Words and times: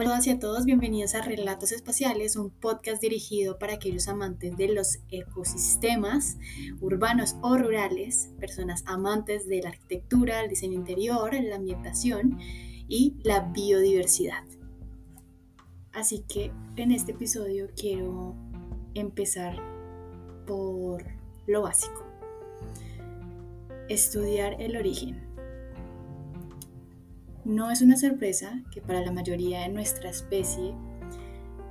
Hola 0.00 0.16
a 0.16 0.38
todos, 0.38 0.64
bienvenidos 0.64 1.16
a 1.16 1.22
Relatos 1.22 1.72
Espaciales, 1.72 2.36
un 2.36 2.50
podcast 2.50 3.02
dirigido 3.02 3.58
para 3.58 3.72
aquellos 3.72 4.06
amantes 4.06 4.56
de 4.56 4.68
los 4.68 5.00
ecosistemas 5.10 6.36
urbanos 6.80 7.34
o 7.42 7.58
rurales, 7.58 8.30
personas 8.38 8.84
amantes 8.86 9.48
de 9.48 9.60
la 9.60 9.70
arquitectura, 9.70 10.40
el 10.40 10.50
diseño 10.50 10.74
interior, 10.74 11.34
la 11.34 11.56
ambientación 11.56 12.38
y 12.86 13.16
la 13.24 13.40
biodiversidad. 13.40 14.44
Así 15.92 16.24
que 16.28 16.52
en 16.76 16.92
este 16.92 17.10
episodio 17.10 17.66
quiero 17.76 18.36
empezar 18.94 19.56
por 20.46 21.04
lo 21.48 21.62
básico. 21.62 22.06
Estudiar 23.88 24.62
el 24.62 24.76
origen. 24.76 25.26
No 27.48 27.70
es 27.70 27.80
una 27.80 27.96
sorpresa 27.96 28.62
que 28.70 28.82
para 28.82 29.00
la 29.00 29.10
mayoría 29.10 29.60
de 29.60 29.70
nuestra 29.70 30.10
especie, 30.10 30.74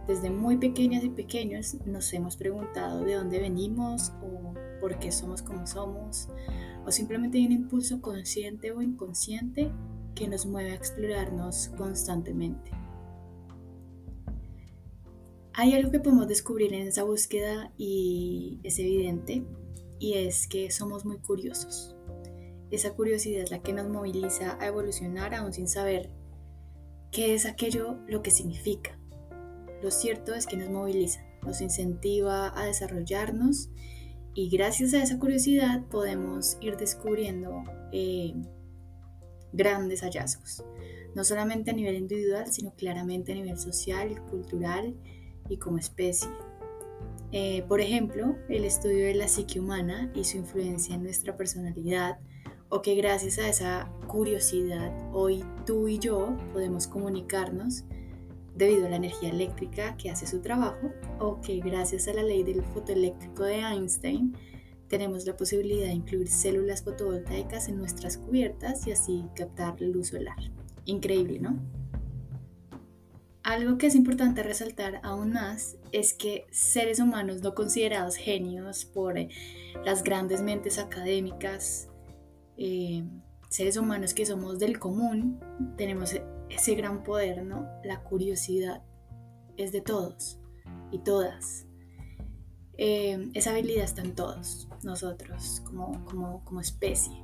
desde 0.08 0.32
muy 0.32 0.58
pequeñas 0.58 1.04
y 1.04 1.10
pequeños, 1.10 1.76
nos 1.86 2.12
hemos 2.14 2.36
preguntado 2.36 3.04
de 3.04 3.14
dónde 3.14 3.38
venimos 3.38 4.12
o 4.24 4.56
por 4.82 4.98
qué 4.98 5.12
somos 5.12 5.44
como 5.44 5.68
somos, 5.68 6.30
o 6.84 6.92
simplemente 6.92 7.38
hay 7.38 7.46
un 7.46 7.52
impulso 7.52 8.02
consciente 8.02 8.72
o 8.72 8.82
inconsciente 8.82 9.72
que 10.16 10.28
nos 10.28 10.48
mueve 10.48 10.72
a 10.72 10.76
explorarnos 10.76 11.68
constantemente. 11.78 12.72
Hay 15.54 15.76
algo 15.76 15.92
que 15.92 16.00
podemos 16.00 16.28
descubrir 16.28 16.74
en 16.74 16.88
esa 16.88 17.04
búsqueda 17.04 17.72
y 17.78 18.60
es 18.64 18.80
evidente, 18.80 19.46
y 20.00 20.14
es 20.14 20.48
que 20.48 20.72
somos 20.72 21.06
muy 21.06 21.20
curiosos. 21.20 21.97
Esa 22.72 22.94
curiosidad 22.94 23.44
es 23.44 23.52
la 23.52 23.62
que 23.62 23.74
nos 23.74 23.88
moviliza 23.88 24.58
a 24.60 24.68
evolucionar 24.68 25.34
aún 25.34 25.54
sin 25.54 25.68
saber 25.68 26.10
qué 27.12 27.34
es 27.34 27.46
aquello 27.46 27.98
lo 28.08 28.22
que 28.22 28.32
significa. 28.32 29.00
Lo 29.82 29.92
cierto 29.92 30.34
es 30.34 30.48
que 30.48 30.58
nos 30.58 30.70
moviliza, 30.70 31.22
nos 31.44 31.62
incentiva 31.62 32.52
a 32.60 32.66
desarrollarnos 32.66 33.70
y 34.34 34.50
gracias 34.50 34.94
a 34.94 35.02
esa 35.02 35.18
curiosidad 35.18 35.86
podemos 35.88 36.58
ir 36.62 36.78
descubriendo 36.78 37.64
eh, 37.92 38.34
grandes 39.54 40.02
hallazgos, 40.02 40.64
no 41.16 41.24
solamente 41.24 41.72
a 41.72 41.74
nivel 41.74 41.96
individual, 41.96 42.52
sino 42.52 42.74
claramente 42.76 43.32
a 43.32 43.36
nivel 43.36 43.58
social, 43.58 44.24
cultural 44.30 44.96
y 45.50 45.58
como 45.58 45.78
especie. 45.78 46.30
Eh, 47.32 47.64
por 47.68 47.82
ejemplo, 47.82 48.36
el 48.48 48.64
estudio 48.64 49.06
de 49.06 49.16
la 49.16 49.28
psique 49.28 49.60
humana 49.60 50.12
y 50.16 50.24
su 50.24 50.38
influencia 50.38 50.96
en 50.96 51.04
nuestra 51.04 51.36
personalidad, 51.36 52.20
o 52.70 52.82
que 52.82 52.96
gracias 52.96 53.40
a 53.40 53.48
esa 53.48 53.92
curiosidad 54.08 54.92
hoy 55.14 55.44
tú 55.66 55.88
y 55.88 56.00
yo 56.00 56.36
podemos 56.54 56.88
comunicarnos 56.88 57.84
debido 58.56 58.88
a 58.88 58.90
la 58.90 58.96
energía 58.96 59.30
eléctrica 59.30 59.96
que 59.98 60.10
hace 60.10 60.28
su 60.28 60.42
trabajo 60.42 60.92
o 61.20 61.40
que 61.42 61.60
gracias 61.60 62.08
a 62.08 62.14
la 62.14 62.24
ley 62.24 62.44
del 62.44 62.64
fotoeléctrico 62.64 63.44
de 63.44 63.60
Einstein 63.60 64.36
tenemos 64.88 65.26
la 65.26 65.36
posibilidad 65.38 65.88
de 65.88 65.94
incluir 65.94 66.28
células 66.30 66.84
fotovoltaicas 66.84 67.68
en 67.68 67.78
nuestras 67.78 68.18
cubiertas 68.18 68.88
y 68.88 68.92
así 68.92 69.26
captar 69.36 69.80
luz 69.82 70.08
solar. 70.08 70.38
Increíble, 70.86 71.40
¿no? 71.40 71.60
Algo 73.44 73.78
que 73.78 73.88
es 73.88 73.96
importante 73.96 74.44
resaltar 74.44 75.00
aún 75.04 75.34
más 75.34 75.78
es 75.92 76.14
que 76.14 76.46
seres 76.52 77.00
humanos 77.00 77.42
no 77.42 77.54
considerados 77.54 78.16
genios 78.16 78.86
por 78.86 79.16
las 79.86 80.04
grandes 80.04 80.42
mentes 80.42 80.80
académicas 80.80 81.90
eh, 82.58 83.04
seres 83.50 83.78
humanos 83.78 84.14
que 84.14 84.26
somos 84.26 84.60
del 84.60 84.80
común, 84.80 85.40
tenemos 85.78 86.16
ese 86.50 86.76
gran 86.76 87.04
poder, 87.04 87.44
¿no? 87.44 87.68
La 87.84 88.04
curiosidad 88.04 88.84
es 89.58 89.72
de 89.72 89.82
todos 89.82 90.40
y 90.92 91.00
todas. 91.00 91.66
Eh, 92.78 93.30
esa 93.34 93.52
habilidad 93.52 93.86
está 93.86 94.02
en 94.02 94.16
todos 94.16 94.68
nosotros 94.84 95.62
como 95.66 96.62
especie. 96.62 97.24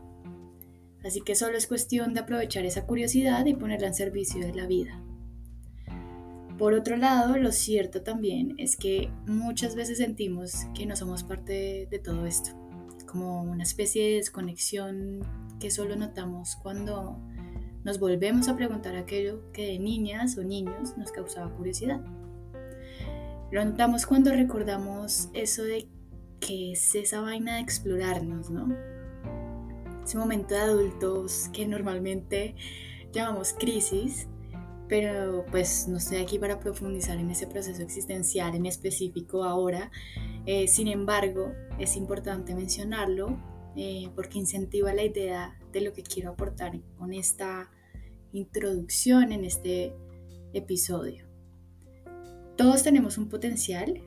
Así 1.04 1.22
que 1.22 1.36
solo 1.36 1.58
es 1.58 1.68
cuestión 1.68 2.14
de 2.14 2.22
aprovechar 2.22 2.66
esa 2.66 2.86
curiosidad 2.86 3.46
y 3.46 3.54
ponerla 3.54 3.88
en 3.88 3.94
servicio 3.94 4.46
de 4.46 4.54
la 4.54 4.68
vida. 4.68 5.04
Por 6.58 6.74
otro 6.74 6.96
lado, 6.96 7.36
lo 7.38 7.52
cierto 7.52 8.04
también 8.04 8.56
es 8.58 8.78
que 8.78 9.10
muchas 9.28 9.76
veces 9.76 9.98
sentimos 9.98 10.68
que 10.74 10.86
no 10.86 10.96
somos 10.96 11.24
parte 11.24 11.88
de 11.90 12.00
todo 12.00 12.26
esto 12.26 12.52
como 13.14 13.44
una 13.44 13.62
especie 13.62 14.10
de 14.10 14.16
desconexión 14.16 15.20
que 15.60 15.70
solo 15.70 15.96
notamos 15.96 16.56
cuando 16.56 17.20
nos 17.84 18.00
volvemos 18.00 18.48
a 18.48 18.56
preguntar 18.56 18.96
aquello 18.96 19.52
que 19.52 19.68
de 19.68 19.80
niñas 19.80 20.36
o 20.38 20.44
niños 20.44 20.98
nos 20.98 21.12
causaba 21.12 21.54
curiosidad. 21.56 22.02
Lo 23.52 23.64
notamos 23.64 24.08
cuando 24.08 24.32
recordamos 24.32 25.30
eso 25.34 25.62
de 25.64 25.88
que 26.40 26.72
es 26.72 26.96
esa 26.96 27.22
vaina 27.22 27.56
de 27.56 27.62
explorarnos, 27.62 28.50
¿no? 28.50 28.76
Ese 30.04 30.18
momento 30.18 30.56
de 30.56 30.62
adultos 30.62 31.50
que 31.54 31.68
normalmente 31.68 32.56
llamamos 33.12 33.54
crisis, 33.54 34.28
pero 34.90 35.46
pues 35.52 35.88
no 35.88 35.98
estoy 35.98 36.18
aquí 36.18 36.40
para 36.40 36.60
profundizar 36.60 37.20
en 37.20 37.30
ese 37.30 37.46
proceso 37.46 37.84
existencial 37.84 38.56
en 38.56 38.66
específico 38.66 39.44
ahora, 39.44 39.92
eh, 40.46 40.68
sin 40.68 40.88
embargo, 40.88 41.54
es 41.80 41.96
importante 41.96 42.54
mencionarlo 42.54 43.38
eh, 43.76 44.10
porque 44.16 44.38
incentiva 44.38 44.94
la 44.94 45.04
idea 45.04 45.58
de 45.72 45.82
lo 45.82 45.94
que 45.94 46.04
quiero 46.04 46.32
aportar 46.32 46.80
con 46.98 47.14
esta 47.14 47.72
introducción 48.32 49.32
en 49.32 49.46
este 49.46 49.96
episodio. 50.54 51.26
Todos 52.56 52.84
tenemos 52.84 53.18
un 53.18 53.30
potencial 53.30 54.04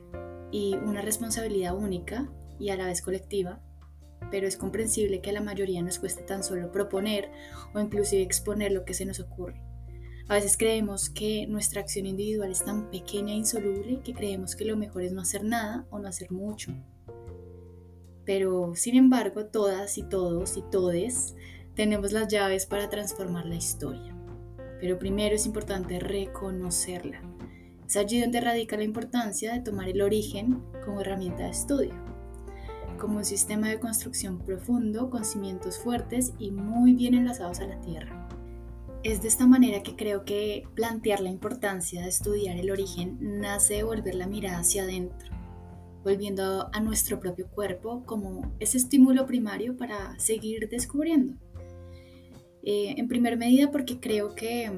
y 0.51 0.75
una 0.75 1.01
responsabilidad 1.01 1.75
única 1.75 2.31
y 2.59 2.69
a 2.69 2.77
la 2.77 2.85
vez 2.85 3.01
colectiva, 3.01 3.61
pero 4.31 4.47
es 4.47 4.57
comprensible 4.57 5.21
que 5.21 5.31
a 5.31 5.33
la 5.33 5.41
mayoría 5.41 5.81
nos 5.81 5.99
cueste 5.99 6.23
tan 6.23 6.43
solo 6.43 6.71
proponer 6.71 7.29
o 7.73 7.79
inclusive 7.79 8.21
exponer 8.21 8.71
lo 8.71 8.85
que 8.85 8.93
se 8.93 9.05
nos 9.05 9.19
ocurre. 9.19 9.66
A 10.29 10.33
veces 10.33 10.57
creemos 10.57 11.09
que 11.09 11.47
nuestra 11.47 11.79
acción 11.79 12.05
individual 12.05 12.51
es 12.51 12.65
tan 12.65 12.91
pequeña 12.91 13.31
e 13.33 13.37
insoluble 13.37 14.01
que 14.03 14.13
creemos 14.13 14.57
que 14.57 14.65
lo 14.65 14.75
mejor 14.75 15.03
es 15.03 15.13
no 15.13 15.21
hacer 15.21 15.45
nada 15.45 15.87
o 15.89 15.99
no 15.99 16.07
hacer 16.09 16.31
mucho. 16.31 16.73
Pero, 18.25 18.75
sin 18.75 18.97
embargo, 18.97 19.45
todas 19.45 19.97
y 19.97 20.03
todos 20.03 20.57
y 20.57 20.63
todes 20.63 21.33
tenemos 21.75 22.11
las 22.11 22.27
llaves 22.27 22.65
para 22.65 22.89
transformar 22.89 23.45
la 23.45 23.55
historia. 23.55 24.13
Pero 24.81 24.99
primero 24.99 25.33
es 25.33 25.45
importante 25.45 25.97
reconocerla. 25.97 27.21
Es 27.87 27.95
allí 27.95 28.19
donde 28.19 28.41
radica 28.41 28.75
la 28.75 28.83
importancia 28.83 29.53
de 29.53 29.61
tomar 29.61 29.87
el 29.87 30.01
origen 30.01 30.61
como 30.83 30.99
herramienta 30.99 31.43
de 31.43 31.51
estudio, 31.51 31.93
como 32.99 33.19
un 33.19 33.25
sistema 33.25 33.69
de 33.69 33.79
construcción 33.79 34.39
profundo 34.39 35.09
con 35.09 35.23
cimientos 35.23 35.77
fuertes 35.77 36.33
y 36.37 36.51
muy 36.51 36.95
bien 36.95 37.13
enlazados 37.13 37.61
a 37.61 37.67
la 37.67 37.79
tierra. 37.79 38.16
Es 39.03 39.21
de 39.21 39.27
esta 39.27 39.45
manera 39.47 39.83
que 39.83 39.95
creo 39.95 40.25
que 40.25 40.63
plantear 40.75 41.19
la 41.21 41.29
importancia 41.29 42.01
de 42.01 42.09
estudiar 42.09 42.57
el 42.57 42.71
origen 42.71 43.17
nace 43.39 43.75
de 43.75 43.83
volver 43.83 44.15
la 44.15 44.27
mirada 44.27 44.59
hacia 44.59 44.83
adentro, 44.83 45.29
volviendo 46.03 46.69
a 46.73 46.79
nuestro 46.81 47.19
propio 47.19 47.47
cuerpo 47.47 48.03
como 48.05 48.51
ese 48.59 48.77
estímulo 48.77 49.25
primario 49.25 49.77
para 49.77 50.19
seguir 50.19 50.67
descubriendo. 50.69 51.37
Eh, 52.63 52.95
en 52.97 53.07
primer 53.07 53.37
medida 53.37 53.71
porque 53.71 53.99
creo 53.99 54.35
que 54.35 54.69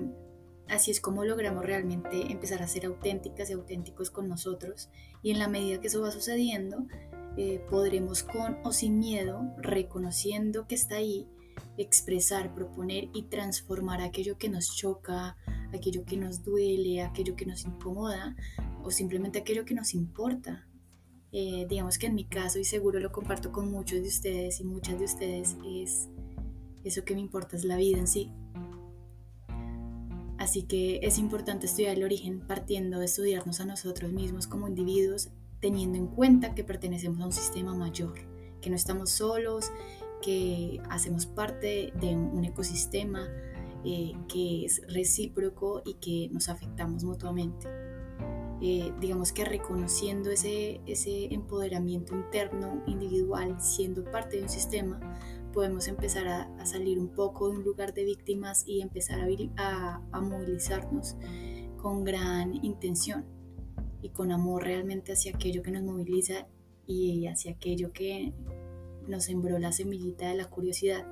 así 0.67 0.91
es 0.91 1.01
como 1.01 1.23
logramos 1.23 1.65
realmente 1.65 2.31
empezar 2.31 2.61
a 2.61 2.67
ser 2.67 2.85
auténticas 2.85 3.49
y 3.49 3.53
auténticos 3.53 4.11
con 4.11 4.27
nosotros 4.27 4.89
y 5.23 5.31
en 5.31 5.39
la 5.39 5.47
medida 5.47 5.81
que 5.81 5.87
eso 5.87 6.01
va 6.01 6.11
sucediendo, 6.11 6.85
eh, 7.37 7.63
podremos 7.69 8.23
con 8.23 8.57
o 8.63 8.73
sin 8.73 8.99
miedo, 8.99 9.41
reconociendo 9.57 10.67
que 10.67 10.75
está 10.75 10.95
ahí, 10.95 11.27
expresar, 11.79 12.53
proponer 12.53 13.09
y 13.13 13.23
transformar 13.23 14.01
aquello 14.01 14.37
que 14.37 14.49
nos 14.49 14.75
choca, 14.75 15.37
aquello 15.73 16.03
que 16.03 16.17
nos 16.17 16.43
duele, 16.43 17.01
aquello 17.01 17.35
que 17.35 17.45
nos 17.45 17.65
incomoda 17.65 18.35
o 18.83 18.91
simplemente 18.91 19.39
aquello 19.39 19.63
que 19.63 19.73
nos 19.73 19.93
importa. 19.93 20.67
Eh, 21.31 21.65
digamos 21.69 21.97
que 21.97 22.07
en 22.07 22.15
mi 22.15 22.25
caso, 22.25 22.59
y 22.59 22.65
seguro 22.65 22.99
lo 22.99 23.11
comparto 23.11 23.51
con 23.51 23.71
muchos 23.71 24.01
de 24.01 24.09
ustedes 24.09 24.59
y 24.59 24.65
muchas 24.65 24.99
de 24.99 25.05
ustedes, 25.05 25.55
es 25.65 26.09
eso 26.83 27.05
que 27.05 27.15
me 27.15 27.21
importa 27.21 27.55
es 27.55 27.63
la 27.63 27.77
vida 27.77 27.97
en 27.97 28.07
sí. 28.07 28.31
Así 30.37 30.63
que 30.63 30.99
es 31.01 31.17
importante 31.17 31.65
estudiar 31.65 31.97
el 31.97 32.03
origen 32.03 32.41
partiendo 32.41 32.99
de 32.99 33.05
estudiarnos 33.05 33.59
a 33.61 33.65
nosotros 33.65 34.11
mismos 34.11 34.47
como 34.47 34.67
individuos, 34.67 35.29
teniendo 35.61 35.97
en 35.97 36.07
cuenta 36.07 36.55
que 36.55 36.63
pertenecemos 36.63 37.21
a 37.21 37.25
un 37.25 37.33
sistema 37.33 37.73
mayor, 37.73 38.15
que 38.61 38.69
no 38.69 38.75
estamos 38.75 39.11
solos 39.11 39.71
que 40.21 40.81
hacemos 40.89 41.25
parte 41.25 41.93
de 41.99 42.15
un 42.15 42.43
ecosistema 42.45 43.27
eh, 43.85 44.11
que 44.27 44.65
es 44.65 44.81
recíproco 44.93 45.81
y 45.85 45.93
que 45.95 46.29
nos 46.33 46.49
afectamos 46.49 47.03
mutuamente. 47.03 47.67
Eh, 48.61 48.91
digamos 48.99 49.31
que 49.31 49.45
reconociendo 49.45 50.29
ese, 50.31 50.81
ese 50.85 51.33
empoderamiento 51.33 52.13
interno, 52.13 52.83
individual, 52.87 53.55
siendo 53.61 54.03
parte 54.03 54.35
de 54.35 54.43
un 54.43 54.49
sistema, 54.49 54.99
podemos 55.53 55.87
empezar 55.87 56.27
a, 56.27 56.65
salir 56.65 56.99
un 56.99 57.07
poco 57.07 57.49
de 57.49 57.57
un 57.57 57.63
lugar 57.63 57.93
de 57.93 58.03
víctimas 58.03 58.67
y 58.67 58.81
empezar 58.81 59.21
a, 59.55 60.01
a, 60.11 60.21
movilizarnos 60.21 61.15
con 61.77 62.03
gran 62.03 62.53
intención 62.65 63.25
y 64.01 64.09
con 64.09 64.33
amor 64.33 64.63
realmente 64.63 65.13
hacia 65.13 65.33
aquello 65.33 65.63
que 65.63 65.71
nos 65.71 65.83
moviliza 65.83 66.47
y 66.85 67.27
hacia 67.27 67.53
aquello 67.53 67.93
que 67.93 68.33
nos 69.09 69.25
sembró 69.25 69.59
la 69.59 69.71
semillita 69.71 70.27
de 70.29 70.35
la 70.35 70.45
curiosidad. 70.45 71.05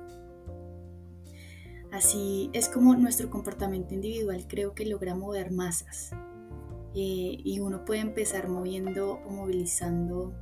Así 1.90 2.50
es 2.52 2.68
como 2.68 2.94
nuestro 2.96 3.30
comportamiento 3.30 3.94
individual 3.94 4.46
creo 4.46 4.74
que 4.74 4.84
logra 4.84 5.14
mover 5.14 5.50
masas 5.50 6.10
eh, 6.94 7.38
y 7.42 7.60
uno 7.60 7.84
puede 7.84 8.00
empezar 8.00 8.48
moviendo 8.48 9.20
o 9.26 9.30
movilizando 9.30 10.34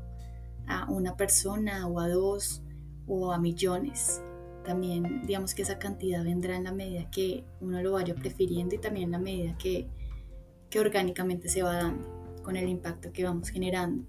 a 0.67 0.91
una 0.91 1.17
persona 1.17 1.87
o 1.87 2.01
a 2.01 2.09
dos 2.09 2.63
o 3.07 3.33
a 3.33 3.39
millones. 3.39 4.23
También 4.65 5.25
digamos 5.25 5.55
que 5.55 5.63
esa 5.63 5.79
cantidad 5.79 6.25
vendrá 6.25 6.57
en 6.57 6.65
la 6.65 6.73
medida 6.73 7.09
que 7.11 7.45
uno 7.61 7.81
lo 7.81 7.93
vaya 7.93 8.17
prefiriendo 8.17 8.75
y 8.75 8.79
también 8.79 9.05
en 9.05 9.13
la 9.13 9.19
medida 9.21 9.57
que, 9.57 9.89
que 10.69 10.81
orgánicamente 10.81 11.49
se 11.49 11.63
va 11.63 11.75
dando 11.75 12.17
con 12.43 12.57
el 12.57 12.69
impacto 12.69 13.13
que 13.13 13.25
vamos 13.25 13.51
generando. 13.51 14.05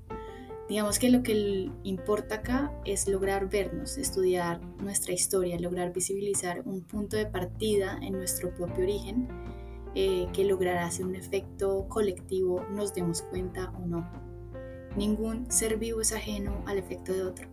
Digamos 0.69 0.99
que 0.99 1.09
lo 1.09 1.23
que 1.23 1.71
importa 1.83 2.35
acá 2.35 2.73
es 2.83 3.07
lograr 3.07 3.49
vernos, 3.49 3.97
estudiar 3.97 4.59
nuestra 4.81 5.13
historia, 5.13 5.57
lograr 5.59 5.93
visibilizar 5.93 6.61
un 6.65 6.81
punto 6.81 7.15
de 7.15 7.25
partida 7.25 7.97
en 8.01 8.13
nuestro 8.13 8.53
propio 8.53 8.83
origen 8.83 9.29
eh, 9.95 10.27
que 10.33 10.43
logrará 10.43 10.85
hacer 10.85 11.05
un 11.05 11.15
efecto 11.15 11.87
colectivo, 11.87 12.65
nos 12.71 12.93
demos 12.93 13.21
cuenta 13.21 13.71
o 13.81 13.85
no. 13.85 14.11
Ningún 14.97 15.49
ser 15.49 15.77
vivo 15.77 16.01
es 16.01 16.11
ajeno 16.11 16.63
al 16.65 16.77
efecto 16.77 17.13
de 17.13 17.23
otro. 17.23 17.47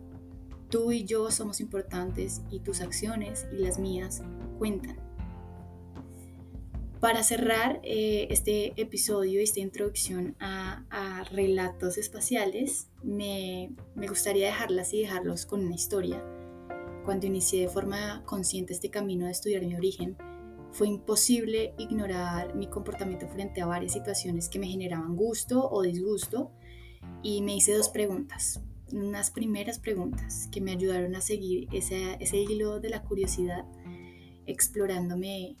Tú 0.69 0.91
y 0.91 1.05
yo 1.05 1.31
somos 1.31 1.61
importantes 1.61 2.41
y 2.51 2.59
tus 2.59 2.81
acciones 2.81 3.47
y 3.53 3.59
las 3.59 3.79
mías 3.79 4.23
cuentan. 4.57 5.04
Para 6.99 7.23
cerrar 7.23 7.81
eh, 7.83 8.27
este 8.29 8.79
episodio 8.81 9.41
y 9.41 9.43
esta 9.43 9.59
introducción 9.59 10.35
a, 10.39 11.23
relatos 11.31 11.97
espaciales, 11.97 12.87
me, 13.03 13.75
gustaría 13.95 14.47
dejarlas 14.47 14.93
y 14.93 15.01
dejarlos 15.01 15.45
con 15.45 15.65
una 15.65 15.75
historia. 15.75 16.23
Cuando 17.03 17.27
inicié 17.27 17.61
de 17.61 17.67
forma 17.67 18.23
consciente 18.25 18.73
este 18.73 18.89
camino 18.89 19.25
de 19.25 19.31
estudiar 19.31 19.63
mi 19.63 19.75
origen, 19.75 20.17
fue 20.71 20.87
imposible 20.87 21.73
ignorar 21.77 22.55
mi 22.55 22.67
comportamiento 22.67 23.27
frente 23.27 23.61
a 23.61 23.65
varias 23.65 23.93
situaciones 23.93 24.49
que 24.49 24.59
me 24.59 24.67
generaban 24.67 25.15
gusto 25.15 25.69
o 25.69 25.81
disgusto 25.81 26.51
y 27.23 27.41
me 27.41 27.55
hice 27.55 27.73
dos 27.73 27.89
preguntas, 27.89 28.61
unas 28.91 29.31
primeras 29.31 29.79
preguntas 29.79 30.47
que 30.51 30.61
me 30.61 30.71
ayudaron 30.71 31.15
a 31.15 31.21
seguir 31.21 31.67
ese, 31.71 32.17
ese 32.19 32.37
hilo 32.37 32.79
de 32.79 32.89
la 32.89 33.03
curiosidad 33.03 33.65
explorándome 34.47 35.55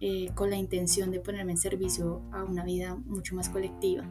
eh, 0.00 0.30
con 0.34 0.50
la 0.50 0.56
intención 0.56 1.10
de 1.10 1.20
ponerme 1.20 1.52
en 1.52 1.58
servicio 1.58 2.22
a 2.32 2.44
una 2.44 2.64
vida 2.64 2.96
mucho 3.06 3.34
más 3.34 3.48
colectiva. 3.48 4.04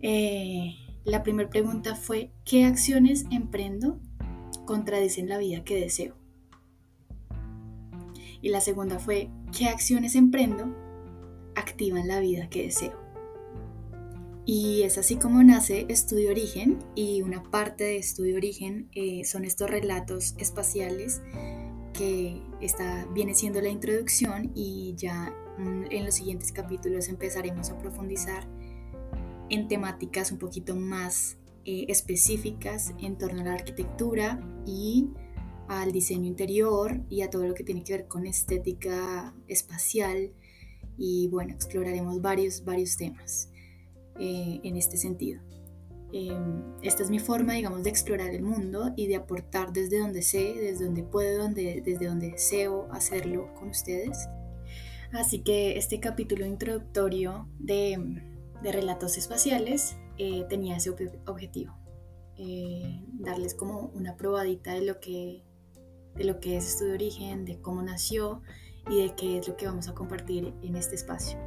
Eh, 0.00 0.76
la 1.04 1.22
primera 1.22 1.50
pregunta 1.50 1.96
fue, 1.96 2.30
¿qué 2.44 2.64
acciones 2.64 3.26
emprendo 3.30 3.98
contradicen 4.64 5.28
la 5.28 5.38
vida 5.38 5.64
que 5.64 5.80
deseo? 5.80 6.14
Y 8.40 8.50
la 8.50 8.60
segunda 8.60 8.98
fue, 8.98 9.30
¿qué 9.56 9.66
acciones 9.66 10.14
emprendo 10.14 10.74
activan 11.54 12.06
la 12.06 12.20
vida 12.20 12.48
que 12.48 12.64
deseo? 12.64 13.04
Y 14.46 14.82
es 14.82 14.98
así 14.98 15.16
como 15.16 15.42
nace 15.42 15.86
Estudio 15.88 16.30
Origen 16.30 16.78
y 16.94 17.22
una 17.22 17.42
parte 17.42 17.84
de 17.84 17.96
Estudio 17.96 18.36
Origen 18.36 18.88
eh, 18.94 19.24
son 19.24 19.44
estos 19.44 19.70
relatos 19.70 20.34
espaciales 20.38 21.22
que 21.94 22.42
esta 22.60 23.06
viene 23.06 23.34
siendo 23.34 23.60
la 23.62 23.68
introducción 23.68 24.50
y 24.54 24.94
ya 24.96 25.34
mm, 25.58 25.84
en 25.90 26.04
los 26.04 26.16
siguientes 26.16 26.52
capítulos 26.52 27.08
empezaremos 27.08 27.70
a 27.70 27.78
profundizar 27.78 28.46
en 29.48 29.68
temáticas 29.68 30.32
un 30.32 30.38
poquito 30.38 30.76
más 30.76 31.38
eh, 31.64 31.86
específicas 31.88 32.92
en 32.98 33.16
torno 33.16 33.40
a 33.40 33.44
la 33.44 33.54
arquitectura 33.54 34.40
y 34.66 35.08
al 35.68 35.92
diseño 35.92 36.26
interior 36.26 37.00
y 37.08 37.22
a 37.22 37.30
todo 37.30 37.46
lo 37.46 37.54
que 37.54 37.64
tiene 37.64 37.84
que 37.84 37.94
ver 37.94 38.08
con 38.08 38.26
estética 38.26 39.34
espacial 39.48 40.32
y 40.98 41.28
bueno, 41.28 41.54
exploraremos 41.54 42.20
varios, 42.20 42.64
varios 42.64 42.96
temas 42.96 43.48
eh, 44.18 44.60
en 44.62 44.76
este 44.76 44.96
sentido. 44.96 45.40
Em, 46.16 46.62
esta 46.80 47.02
es 47.02 47.10
mi 47.10 47.18
forma, 47.18 47.54
digamos, 47.54 47.82
de 47.82 47.90
explorar 47.90 48.30
el 48.30 48.44
mundo 48.44 48.92
y 48.94 49.08
de 49.08 49.16
aportar 49.16 49.72
desde 49.72 49.98
donde 49.98 50.22
sé, 50.22 50.54
desde 50.54 50.84
donde 50.84 51.02
puedo, 51.02 51.48
desde 51.48 52.06
donde 52.06 52.30
deseo 52.30 52.86
hacerlo 52.92 53.52
con 53.54 53.70
ustedes. 53.70 54.28
Así 55.12 55.40
que 55.40 55.76
este 55.76 55.98
capítulo 55.98 56.46
introductorio 56.46 57.48
de, 57.58 58.22
de 58.62 58.72
relatos 58.72 59.18
espaciales 59.18 59.96
eh, 60.16 60.44
tenía 60.48 60.76
ese 60.76 60.90
objetivo, 61.26 61.74
eh, 62.38 63.00
darles 63.14 63.56
como 63.56 63.90
una 63.94 64.16
probadita 64.16 64.72
de 64.72 64.82
lo 64.82 65.00
que 65.00 65.42
de 66.14 66.22
lo 66.22 66.38
que 66.38 66.56
es 66.56 66.68
Estudio 66.68 66.94
Origen, 66.94 67.44
de 67.44 67.60
cómo 67.60 67.82
nació 67.82 68.40
y 68.88 69.02
de 69.02 69.16
qué 69.16 69.38
es 69.38 69.48
lo 69.48 69.56
que 69.56 69.66
vamos 69.66 69.88
a 69.88 69.94
compartir 69.94 70.54
en 70.62 70.76
este 70.76 70.94
espacio. 70.94 71.40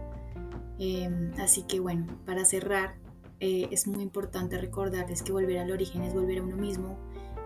Em, 0.78 1.32
así 1.40 1.64
que 1.64 1.80
bueno, 1.80 2.20
para 2.26 2.44
cerrar, 2.44 2.96
eh, 3.40 3.68
es 3.72 3.88
muy 3.88 4.02
importante 4.02 4.58
recordarles 4.58 5.22
que 5.22 5.32
volver 5.32 5.60
al 5.60 5.72
origen 5.72 6.02
es 6.02 6.14
volver 6.14 6.40
a 6.40 6.44
uno 6.44 6.58
mismo 6.58 6.98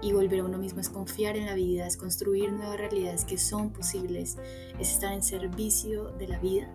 y 0.01 0.13
volver 0.13 0.39
a 0.39 0.45
uno 0.45 0.57
mismo 0.57 0.79
es 0.79 0.89
confiar 0.89 1.38
en 1.38 1.45
la 1.45 1.53
vida, 1.53 1.85
es 1.85 1.97
construir 1.97 2.51
nuevas 2.51 2.77
realidades 2.77 3.25
que 3.25 3.38
son 3.38 3.71
posibles, 3.71 4.38
es 4.79 4.91
estar 4.93 5.13
en 5.13 5.21
servicio 5.21 6.11
de 6.11 6.27
la 6.27 6.39
vida. 6.39 6.73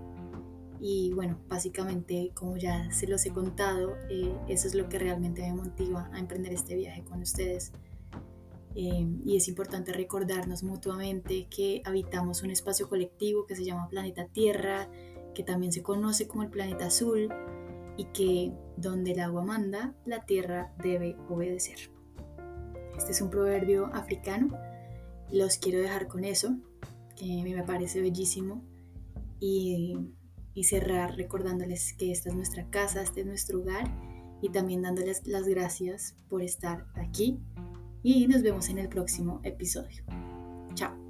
Y 0.80 1.12
bueno, 1.14 1.38
básicamente, 1.48 2.30
como 2.34 2.56
ya 2.56 2.90
se 2.92 3.06
los 3.08 3.24
he 3.26 3.30
contado, 3.30 3.96
eh, 4.10 4.32
eso 4.48 4.68
es 4.68 4.74
lo 4.74 4.88
que 4.88 4.98
realmente 4.98 5.42
me 5.42 5.54
motiva 5.54 6.10
a 6.12 6.18
emprender 6.18 6.52
este 6.52 6.76
viaje 6.76 7.02
con 7.02 7.22
ustedes. 7.22 7.72
Eh, 8.74 9.06
y 9.24 9.36
es 9.36 9.48
importante 9.48 9.92
recordarnos 9.92 10.62
mutuamente 10.62 11.48
que 11.48 11.80
habitamos 11.86 12.42
un 12.42 12.50
espacio 12.50 12.88
colectivo 12.90 13.46
que 13.46 13.56
se 13.56 13.64
llama 13.64 13.88
Planeta 13.88 14.26
Tierra, 14.26 14.88
que 15.34 15.42
también 15.42 15.72
se 15.72 15.82
conoce 15.82 16.28
como 16.28 16.42
el 16.42 16.50
Planeta 16.50 16.86
Azul, 16.86 17.28
y 17.96 18.04
que 18.06 18.52
donde 18.76 19.12
el 19.12 19.20
agua 19.20 19.42
manda, 19.42 19.94
la 20.04 20.24
tierra 20.26 20.74
debe 20.82 21.16
obedecer. 21.28 21.90
Este 22.96 23.12
es 23.12 23.20
un 23.20 23.30
proverbio 23.30 23.86
africano. 23.94 24.58
Los 25.30 25.58
quiero 25.58 25.80
dejar 25.80 26.08
con 26.08 26.24
eso, 26.24 26.56
que 27.16 27.40
a 27.40 27.44
mí 27.44 27.54
me 27.54 27.64
parece 27.64 28.00
bellísimo. 28.00 28.62
Y, 29.40 30.12
cerrar 30.62 31.16
recordándoles 31.16 31.92
que 31.92 32.10
esta 32.10 32.30
es 32.30 32.34
nuestra 32.34 32.70
casa, 32.70 33.02
este 33.02 33.20
es 33.20 33.26
nuestro 33.26 33.60
hogar. 33.60 33.84
Y 34.40 34.50
también 34.50 34.82
dándoles 34.82 35.26
las 35.26 35.46
gracias 35.46 36.16
por 36.28 36.42
estar 36.42 36.86
aquí. 36.94 37.38
Y 38.02 38.26
nos 38.26 38.42
vemos 38.42 38.68
en 38.68 38.78
el 38.78 38.88
próximo 38.88 39.40
episodio. 39.44 40.04
Chao. 40.74 41.05